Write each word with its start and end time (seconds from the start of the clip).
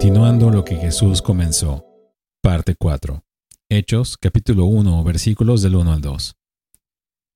Continuando 0.00 0.50
lo 0.50 0.64
que 0.64 0.76
Jesús 0.76 1.20
comenzó. 1.20 1.84
Parte 2.40 2.76
4. 2.76 3.24
Hechos, 3.68 4.16
capítulo 4.16 4.66
1, 4.66 5.02
versículos 5.02 5.60
del 5.60 5.74
1 5.74 5.92
al 5.92 6.00
2. 6.00 6.36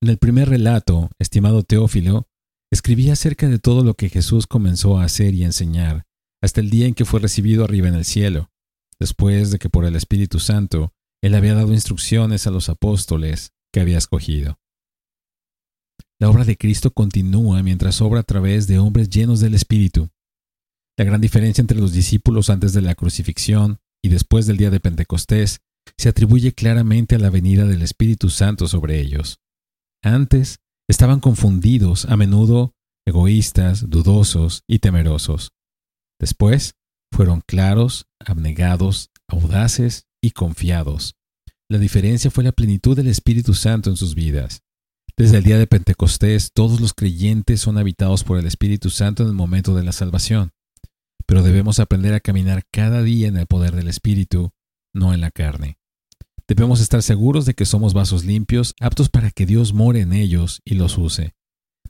En 0.01 0.09
el 0.09 0.19
primer 0.19 0.49
relato, 0.49 1.11
estimado 1.19 1.65
Teófilo, 1.65 2.29
escribí 2.71 3.11
acerca 3.11 3.49
de 3.49 3.59
todo 3.59 3.83
lo 3.83 3.95
que 3.95 4.11
Jesús 4.11 4.47
comenzó 4.47 4.97
a 4.97 5.03
hacer 5.03 5.35
y 5.35 5.43
enseñar, 5.43 6.05
hasta 6.41 6.61
el 6.61 6.71
día 6.71 6.87
en 6.87 6.95
que 6.95 7.05
fue 7.05 7.19
recibido 7.19 7.65
arriba 7.65 7.89
en 7.89 7.97
el 7.97 8.05
cielo, 8.05 8.49
después 9.01 9.51
de 9.51 9.59
que 9.59 9.69
por 9.69 9.85
el 9.85 9.97
Espíritu 9.97 10.39
Santo 10.39 10.93
él 11.21 11.35
había 11.35 11.55
dado 11.55 11.73
instrucciones 11.73 12.47
a 12.47 12.53
los 12.53 12.69
apóstoles 12.69 13.51
que 13.73 13.81
había 13.81 13.99
escogido. 13.99 14.61
La 16.21 16.31
obra 16.31 16.45
de 16.45 16.57
Cristo 16.57 16.93
continúa 16.93 17.61
mientras 17.65 18.01
obra 18.01 18.21
a 18.21 18.23
través 18.23 18.69
de 18.69 18.79
hombres 18.79 19.11
llenos 19.11 19.41
del 19.41 19.57
Espíritu. 19.57 20.12
La 20.99 21.05
gran 21.05 21.21
diferencia 21.21 21.63
entre 21.63 21.79
los 21.79 21.93
discípulos 21.93 22.51
antes 22.51 22.73
de 22.73 22.83
la 22.83 22.95
crucifixión 22.95 23.79
y 24.03 24.09
después 24.09 24.47
del 24.47 24.57
día 24.57 24.71
de 24.71 24.81
Pentecostés 24.81 25.61
se 25.97 26.09
atribuye 26.09 26.53
claramente 26.53 27.15
a 27.15 27.19
la 27.19 27.31
venida 27.31 27.67
del 27.67 27.83
Espíritu 27.83 28.31
Santo 28.31 28.69
sobre 28.69 29.01
ellos. 29.01 29.41
Antes 30.03 30.59
estaban 30.89 31.21
confundidos, 31.21 32.05
a 32.07 32.17
menudo 32.17 32.75
egoístas, 33.07 33.89
dudosos 33.89 34.63
y 34.69 34.79
temerosos. 34.79 35.53
Después 36.21 36.75
fueron 37.13 37.41
claros, 37.41 38.07
abnegados, 38.21 39.11
audaces 39.29 40.07
y 40.23 40.31
confiados. 40.31 41.17
La 41.69 41.79
diferencia 41.79 42.31
fue 42.31 42.45
la 42.45 42.53
plenitud 42.53 42.97
del 42.97 43.09
Espíritu 43.09 43.55
Santo 43.55 43.91
en 43.91 43.97
sus 43.97 44.15
vidas. 44.15 44.63
Desde 45.17 45.39
el 45.39 45.45
día 45.45 45.59
de 45.59 45.67
Pentecostés, 45.67 46.53
todos 46.53 46.81
los 46.81 46.95
creyentes 46.95 47.61
son 47.61 47.77
habitados 47.77 48.25
por 48.25 48.39
el 48.39 48.47
Espíritu 48.47 48.91
Santo 48.91 49.23
en 49.23 49.31
el 49.31 49.35
momento 49.35 49.75
de 49.75 49.83
la 49.83 49.93
salvación, 49.93 50.53
pero 51.33 51.43
debemos 51.43 51.81
aprender 51.81 52.13
a 52.13 52.21
caminar 52.21 52.67
cada 52.71 53.03
día 53.03 53.27
en 53.27 53.39
el 53.39 53.47
poder 53.47 53.75
del 53.75 53.89
Espíritu, 53.89 54.51
no 54.95 55.15
en 55.15 55.23
la 55.23 55.31
carne. 55.31 55.79
Debemos 56.47 56.79
estar 56.83 57.03
seguros 57.03 57.47
de 57.47 57.55
que 57.55 57.65
somos 57.65 57.95
vasos 57.95 58.27
limpios, 58.27 58.75
aptos 58.81 59.09
para 59.09 59.31
que 59.31 59.47
Dios 59.47 59.73
more 59.73 59.99
en 59.99 60.13
ellos 60.13 60.61
y 60.63 60.75
los 60.75 60.99
use. 60.99 61.35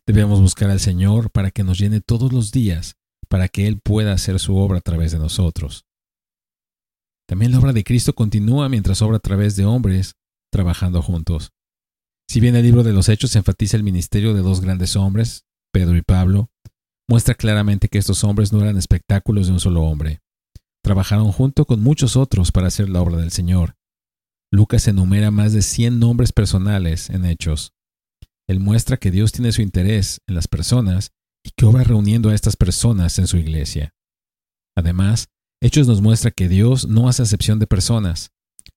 Debemos 0.07 0.41
buscar 0.41 0.71
al 0.71 0.79
Señor 0.79 1.33
para 1.33 1.51
que 1.51 1.65
nos 1.65 1.81
llene 1.81 2.01
todos 2.01 2.33
los 2.33 2.53
días, 2.53 2.95
para 3.29 3.49
que 3.49 3.67
Él 3.67 3.81
pueda 3.81 4.13
hacer 4.13 4.39
su 4.39 4.55
obra 4.55 4.79
a 4.79 4.81
través 4.81 5.11
de 5.11 5.19
nosotros. 5.19 5.87
También 7.27 7.51
la 7.51 7.59
obra 7.59 7.73
de 7.73 7.83
Cristo 7.83 8.15
continúa 8.15 8.69
mientras 8.69 9.03
obra 9.03 9.17
a 9.17 9.19
través 9.19 9.57
de 9.57 9.65
hombres 9.65 10.15
trabajando 10.53 11.03
juntos. 11.03 11.51
Si 12.29 12.39
bien 12.39 12.55
el 12.55 12.63
libro 12.63 12.85
de 12.85 12.93
los 12.93 13.09
Hechos 13.09 13.35
enfatiza 13.35 13.77
el 13.77 13.83
ministerio 13.83 14.35
de 14.35 14.43
dos 14.43 14.61
grandes 14.61 14.95
hombres, 14.95 15.47
Pedro 15.73 15.97
y 15.97 16.03
Pablo, 16.03 16.53
muestra 17.13 17.35
claramente 17.35 17.89
que 17.89 17.99
estos 17.99 18.25
hombres 18.25 18.55
no 18.55 18.63
eran 18.63 18.79
espectáculos 18.79 19.47
de 19.47 19.53
un 19.53 19.61
solo 19.61 19.83
hombre. 19.83 20.23
Trabajaron 20.83 21.31
junto 21.31 21.67
con 21.67 21.83
muchos 21.83 22.17
otros 22.17 22.53
para 22.53 22.69
hacer 22.69 22.89
la 22.89 23.03
obra 23.03 23.19
del 23.19 23.31
Señor. 23.31 23.77
Lucas 24.51 24.89
enumera 24.89 25.31
más 25.31 25.53
de 25.53 25.61
100 25.61 25.99
nombres 25.99 26.33
personales 26.33 27.11
en 27.11 27.27
Hechos. 27.27 27.75
Él 28.49 28.61
muestra 28.61 28.97
que 28.97 29.11
Dios 29.11 29.31
tiene 29.31 29.53
su 29.53 29.61
interés 29.61 30.23
en 30.27 30.37
las 30.37 30.49
personas 30.49 31.13
y 31.45 31.51
que 31.55 31.67
obra 31.67 31.85
reuniendo 31.85 32.31
a 32.31 32.35
estas 32.35 32.57
personas 32.57 33.19
en 33.19 33.27
su 33.27 33.37
iglesia. 33.37 33.93
Además, 34.75 35.29
Hechos 35.61 35.87
nos 35.87 36.01
muestra 36.01 36.31
que 36.31 36.49
Dios 36.49 36.89
no 36.89 37.11
hace 37.11 37.21
acepción 37.21 37.59
de 37.59 37.67
personas, 37.67 38.31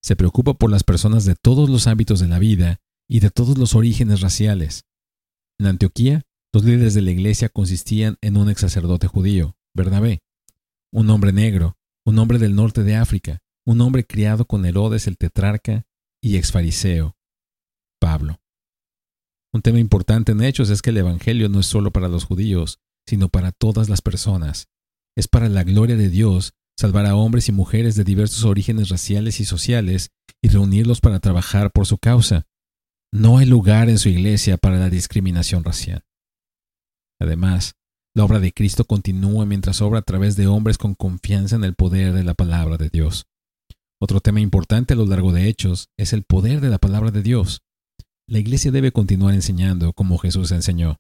se 0.04 0.18
preocupa 0.18 0.56
por 0.56 0.70
las 0.70 0.84
personas 0.84 1.24
de 1.24 1.36
todos 1.36 1.70
los 1.70 1.88
ámbitos 1.88 2.20
de 2.20 2.28
la 2.28 2.40
vida 2.40 2.82
y 3.10 3.22
de 3.22 3.30
todos 3.30 3.58
los 3.58 3.76
orígenes 3.76 4.20
raciales. 4.20 4.84
En 5.58 5.68
Antioquía, 5.68 6.26
los 6.56 6.64
líderes 6.64 6.94
de 6.94 7.02
la 7.02 7.12
iglesia 7.12 7.50
consistían 7.50 8.18
en 8.22 8.38
un 8.38 8.50
ex 8.50 8.62
sacerdote 8.62 9.08
judío, 9.08 9.58
Bernabé, 9.74 10.24
un 10.90 11.10
hombre 11.10 11.34
negro, 11.34 11.78
un 12.06 12.18
hombre 12.18 12.40
del 12.40 12.56
norte 12.56 12.84
de 12.84 12.96
África, 12.96 13.42
un 13.66 13.82
hombre 13.82 14.06
criado 14.06 14.46
con 14.46 14.66
Herodes 14.66 15.06
el 15.08 15.18
tetrarca 15.18 15.86
y 16.22 16.38
ex 16.38 16.54
fariseo, 16.54 17.18
Pablo. 18.00 18.40
Un 19.52 19.64
tema 19.64 19.80
importante 19.80 20.32
en 20.32 20.42
Hechos 20.42 20.70
es 20.70 20.82
que 20.82 20.92
el 20.92 20.98
Evangelio 20.98 21.50
no 21.50 21.60
es 21.60 21.66
solo 21.66 21.92
para 21.92 22.08
los 22.08 22.24
judíos, 22.24 22.80
sino 23.06 23.28
para 23.28 23.52
todas 23.52 23.90
las 23.90 24.02
personas. 24.02 24.70
Es 25.18 25.28
para 25.28 25.50
la 25.50 25.66
gloria 25.66 25.98
de 25.98 26.08
Dios 26.08 26.54
salvar 26.78 27.06
a 27.06 27.18
hombres 27.18 27.50
y 27.50 27.52
mujeres 27.52 27.96
de 27.96 28.06
diversos 28.06 28.46
orígenes 28.46 28.88
raciales 28.88 29.42
y 29.42 29.46
sociales 29.46 30.12
y 30.42 30.48
reunirlos 30.48 31.02
para 31.02 31.20
trabajar 31.20 31.72
por 31.74 31.86
su 31.86 31.98
causa. 31.98 32.48
No 33.12 33.40
hay 33.40 33.46
lugar 33.46 33.90
en 33.90 33.98
su 33.98 34.08
iglesia 34.08 34.56
para 34.56 34.80
la 34.80 34.90
discriminación 34.90 35.66
racial. 35.66 36.06
Además, 37.20 37.76
la 38.16 38.24
obra 38.26 38.40
de 38.40 38.54
Cristo 38.54 38.86
continúa 38.86 39.46
mientras 39.46 39.82
obra 39.82 40.00
a 40.00 40.04
través 40.04 40.36
de 40.36 40.48
hombres 40.48 40.78
con 40.78 40.96
confianza 40.96 41.56
en 41.56 41.64
el 41.64 41.76
poder 41.76 42.14
de 42.14 42.24
la 42.24 42.34
palabra 42.34 42.78
de 42.78 42.90
Dios. 42.90 43.26
Otro 44.02 44.20
tema 44.20 44.42
importante 44.42 44.94
a 44.94 44.98
lo 44.98 45.06
largo 45.06 45.32
de 45.32 45.48
Hechos 45.48 45.90
es 45.98 46.14
el 46.14 46.24
poder 46.24 46.62
de 46.62 46.70
la 46.70 46.78
palabra 46.78 47.12
de 47.12 47.24
Dios. 47.24 47.62
La 48.28 48.40
iglesia 48.40 48.72
debe 48.72 48.92
continuar 48.92 49.34
enseñando 49.34 49.94
como 49.94 50.18
Jesús 50.18 50.52
enseñó. 50.52 50.98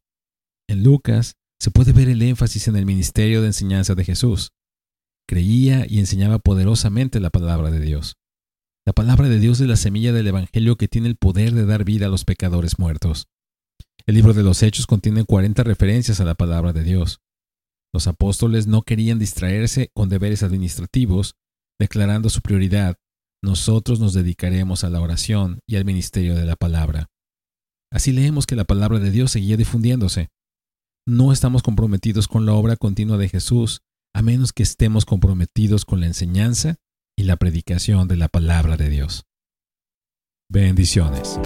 En 0.68 0.84
Lucas 0.84 1.36
se 1.60 1.72
puede 1.72 1.94
ver 1.94 2.10
el 2.10 2.22
énfasis 2.22 2.68
en 2.68 2.76
el 2.76 2.86
ministerio 2.86 3.42
de 3.42 3.48
enseñanza 3.48 3.96
de 3.96 4.04
Jesús 4.04 4.52
creía 5.26 5.86
y 5.88 6.00
enseñaba 6.00 6.40
poderosamente 6.40 7.20
la 7.20 7.30
palabra 7.30 7.72
de 7.72 7.80
Dios. 7.80 8.16
La 8.86 8.94
palabra 8.94 9.28
de 9.28 9.40
Dios 9.40 9.60
es 9.60 9.68
la 9.68 9.78
semilla 9.78 10.14
del 10.14 10.28
Evangelio 10.28 10.76
que 10.76 10.88
tiene 10.88 11.08
el 11.08 11.16
poder 11.16 11.54
de 11.54 11.66
dar 11.66 11.84
vida 11.84 12.06
a 12.06 12.10
los 12.10 12.24
pecadores 12.24 12.78
muertos. 12.78 13.28
El 14.08 14.16
libro 14.16 14.34
de 14.34 14.44
los 14.44 14.62
Hechos 14.62 14.86
contiene 14.86 15.26
40 15.26 15.64
referencias 15.64 16.20
a 16.20 16.26
la 16.26 16.36
palabra 16.36 16.74
de 16.74 16.84
Dios. 16.84 17.22
Los 17.92 18.08
apóstoles 18.08 18.68
no 18.68 18.84
querían 18.84 19.18
distraerse 19.18 19.90
con 19.96 20.10
deberes 20.10 20.44
administrativos, 20.44 21.36
declarando 21.80 22.30
su 22.30 22.42
prioridad, 22.42 22.98
nosotros 23.44 24.00
nos 24.00 24.14
dedicaremos 24.14 24.84
a 24.84 24.90
la 24.90 25.02
oración 25.02 25.60
y 25.68 25.76
al 25.76 25.86
ministerio 25.86 26.36
de 26.36 26.46
la 26.46 26.56
palabra. 26.56 27.08
Así 27.92 28.12
leemos 28.12 28.46
que 28.46 28.56
la 28.56 28.64
palabra 28.66 29.00
de 29.00 29.12
Dios 29.12 29.32
seguía 29.32 29.58
difundiéndose. 29.58 30.30
No 31.08 31.32
estamos 31.32 31.64
comprometidos 31.64 32.28
con 32.28 32.46
la 32.46 32.54
obra 32.54 32.76
continua 32.76 33.18
de 33.18 33.30
Jesús 33.30 33.82
a 34.14 34.22
menos 34.22 34.54
que 34.54 34.64
estemos 34.64 35.06
comprometidos 35.06 35.86
con 35.86 36.00
la 36.00 36.08
enseñanza 36.08 36.78
y 37.18 37.24
la 37.24 37.38
predicación 37.38 38.08
de 38.08 38.18
la 38.18 38.30
palabra 38.30 38.78
de 38.78 38.90
Dios. 38.90 39.26
Bendiciones. 40.50 41.40